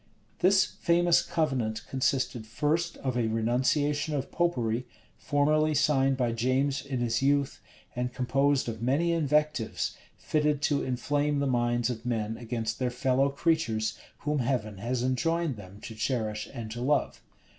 This 0.39 0.65
famous 0.65 1.21
covenant 1.21 1.85
consisted 1.87 2.47
first 2.47 2.97
of 2.97 3.15
a 3.15 3.27
renunciation 3.27 4.15
of 4.15 4.31
Popery, 4.31 4.87
formerly 5.15 5.75
signed 5.75 6.17
by 6.17 6.31
James 6.31 6.83
in 6.83 7.01
his 7.01 7.21
youth, 7.21 7.61
and 7.95 8.11
composed 8.11 8.67
of 8.67 8.81
many 8.81 9.11
invectives, 9.11 9.95
fitted 10.17 10.59
to 10.63 10.81
inflame 10.83 11.37
the 11.37 11.45
minds 11.45 11.91
of 11.91 12.03
men 12.03 12.35
against 12.35 12.79
their 12.79 12.89
fellow 12.89 13.29
creatures, 13.29 13.95
whom 14.21 14.39
Heaven 14.39 14.79
has 14.79 15.03
enjoined 15.03 15.55
them 15.55 15.79
to 15.81 15.93
cherish 15.93 16.49
and 16.51 16.71
to 16.71 16.81
love. 16.81 17.21